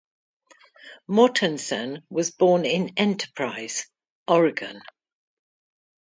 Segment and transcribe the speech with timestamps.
[1.07, 3.85] Mortensen was born in Enterprise,
[4.27, 4.81] Oregon.